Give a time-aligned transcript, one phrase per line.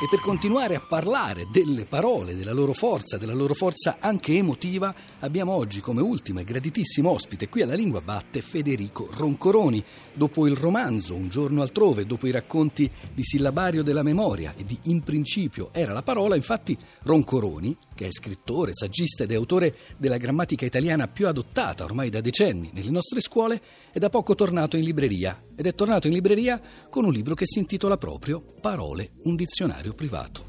[0.00, 4.94] E per continuare a parlare delle parole, della loro forza, della loro forza anche emotiva,
[5.18, 9.82] abbiamo oggi come ultimo e graditissimo ospite qui alla Lingua Batte Federico Roncoroni.
[10.12, 14.78] Dopo il romanzo Un giorno altrove, dopo i racconti di Sillabario della memoria e di
[14.84, 20.16] In principio era la parola, infatti Roncoroni, che è scrittore, saggista ed è autore della
[20.16, 23.60] grammatica italiana più adottata ormai da decenni nelle nostre scuole,
[23.90, 27.44] è da poco tornato in libreria ed è tornato in libreria con un libro che
[27.44, 30.42] si intitola proprio Parole, un dizionario privato.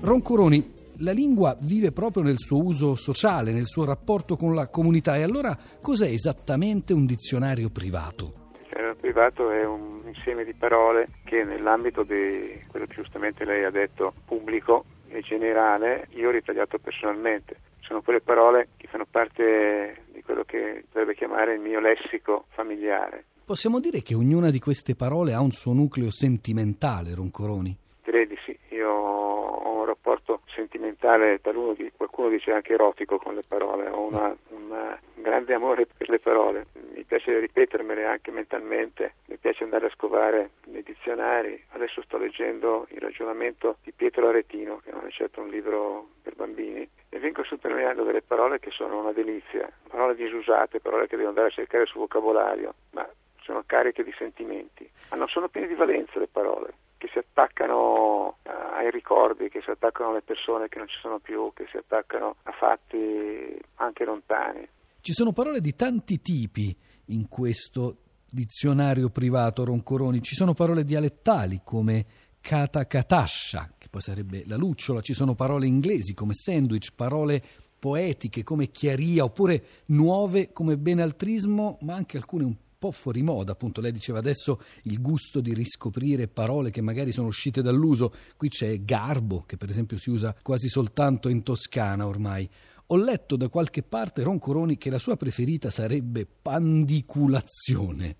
[0.00, 5.16] Roncuroni, la lingua vive proprio nel suo uso sociale, nel suo rapporto con la comunità
[5.16, 8.32] e allora cos'è esattamente un dizionario privato?
[8.70, 13.70] Il privato è un insieme di parole che nell'ambito di quello che giustamente lei ha
[13.70, 20.22] detto pubblico e generale io ho ritagliato personalmente sono quelle parole che fanno parte di
[20.22, 23.24] quello che dovrebbe chiamare il mio lessico familiare.
[23.44, 27.76] Possiamo dire che ognuna di queste parole ha un suo nucleo sentimentale, Roncoroni?
[28.04, 33.42] Direi di sì, io ho un rapporto sentimentale, taluno, qualcuno dice anche erotico con le
[33.42, 39.14] parole, ho una, una, un grande amore per le parole, mi piace ripetermele anche mentalmente,
[39.26, 44.80] mi piace andare a scovare nei dizionari, adesso sto leggendo il ragionamento di Pietro Aretino,
[44.84, 46.88] che non è certo un libro per bambini,
[47.20, 51.50] vengo sottolineando delle parole che sono una delizia, parole disusate, parole che devo andare a
[51.50, 53.08] cercare sul vocabolario, ma
[53.42, 58.38] sono cariche di sentimenti, ma non sono piene di valenza le parole, che si attaccano
[58.42, 61.76] eh, ai ricordi, che si attaccano alle persone che non ci sono più, che si
[61.76, 64.68] attaccano a fatti anche lontani.
[65.00, 67.96] Ci sono parole di tanti tipi in questo
[68.28, 72.04] dizionario privato Roncoroni, ci sono parole dialettali come
[72.40, 77.42] catakatascia, che poi sarebbe la lucciola, ci sono parole inglesi come sandwich, parole
[77.78, 83.80] poetiche come chiaria, oppure nuove come benaltrismo, ma anche alcune un po' fuori moda, appunto
[83.80, 88.82] lei diceva adesso il gusto di riscoprire parole che magari sono uscite dall'uso, qui c'è
[88.84, 92.48] garbo che per esempio si usa quasi soltanto in Toscana ormai.
[92.92, 98.16] Ho letto da qualche parte Ron Coroni che la sua preferita sarebbe pandiculazione.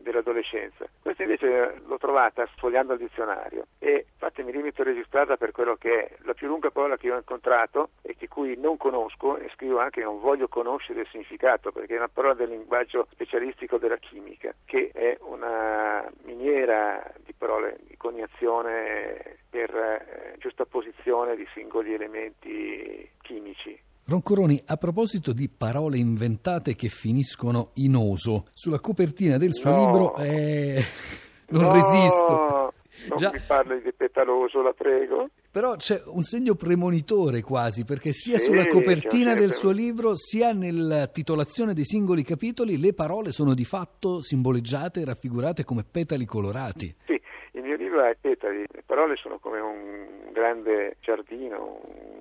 [0.09, 0.85] dell'adolescenza.
[1.01, 5.75] Questa invece l'ho trovata sfogliando il dizionario e infatti mi limito a registrarla per quello
[5.75, 9.49] che è la più lunga parola che ho incontrato e di cui non conosco e
[9.53, 13.77] scrivo anche che non voglio conoscere il significato perché è una parola del linguaggio specialistico
[13.77, 21.93] della chimica che è una miniera di parole di coniazione per eh, giustapposizione di singoli
[21.93, 29.53] elementi chimici Roncoroni, a proposito di parole inventate che finiscono in oso, sulla copertina del
[29.53, 29.85] suo no.
[29.85, 30.81] libro eh,
[31.49, 32.73] non no, resisto.
[33.07, 33.29] Non Già.
[33.31, 35.29] mi parli di petaloso, la prego.
[35.51, 40.53] Però c'è un segno premonitore quasi, perché sia sì, sulla copertina del suo libro sia
[40.53, 46.25] nella titolazione dei singoli capitoli le parole sono di fatto simboleggiate e raffigurate come petali
[46.25, 46.93] colorati.
[47.05, 47.21] Sì,
[47.51, 52.18] il mio libro i petali, le parole sono come un grande giardino, un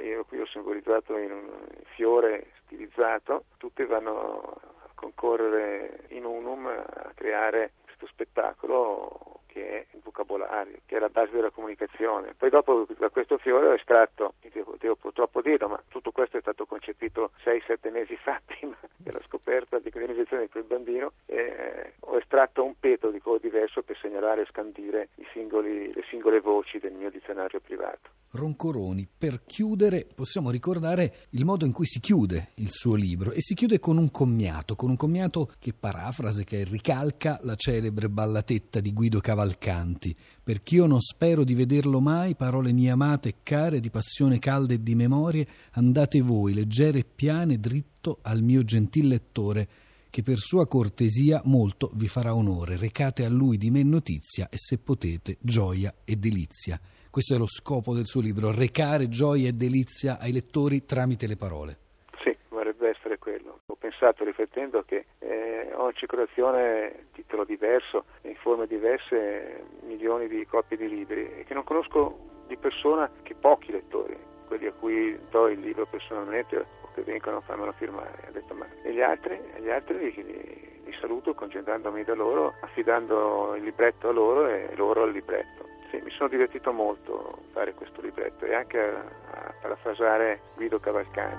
[0.00, 1.48] io qui ho simbolizzato in un
[1.94, 10.00] fiore stilizzato, tutte vanno a concorrere in unum a creare questo spettacolo che è il
[10.02, 12.34] vocabolario, che è la base della comunicazione.
[12.34, 16.40] Poi dopo da questo fiore ho estratto, devo, devo purtroppo dirlo, ma tutto questo è
[16.40, 22.16] stato concepito 6-7 mesi fa prima della scoperta di dell'invenzione di quel bambino, eh, ho
[22.16, 26.92] estratto un peto di colore diverso per segnalare e scandire singoli, le singole voci del
[26.92, 28.19] mio dizionario privato.
[28.32, 33.40] Roncoroni, per chiudere possiamo ricordare il modo in cui si chiude il suo libro e
[33.40, 38.78] si chiude con un commiato, con un commiato che parafrase, che ricalca la celebre ballatetta
[38.78, 40.16] di Guido Cavalcanti.
[40.44, 44.82] Perch'io non spero di vederlo mai, parole mie amate e care, di passione calda e
[44.82, 49.68] di memorie, andate voi, leggere e piane, dritto al mio gentil lettore,
[50.08, 52.76] che per sua cortesia molto vi farà onore.
[52.76, 56.80] Recate a lui di me notizia e se potete gioia e delizia.
[57.10, 61.34] Questo è lo scopo del suo libro, recare gioia e delizia ai lettori tramite le
[61.34, 61.76] parole.
[62.22, 63.62] Sì, vorrebbe essere quello.
[63.66, 70.76] Ho pensato, riflettendo, che eh, in circolazione, titolo diverso, in forme diverse, milioni di copie
[70.76, 74.16] di libri e che non conosco di persona che pochi lettori,
[74.46, 78.28] quelli a cui do il libro personalmente o che vengono a farmelo firmare.
[78.28, 79.34] Ho detto, ma e gli altri?
[79.56, 84.70] E gli altri li, li saluto concentrandomi da loro, affidando il libretto a loro e
[84.76, 85.69] loro al libretto.
[85.90, 89.00] Sì, mi sono divertito molto a fare questo libretto e anche a,
[89.32, 91.38] a parafrasare Guido Cavalcanti.